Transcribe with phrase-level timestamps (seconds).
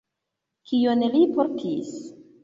[0.69, 1.91] Kion li portis?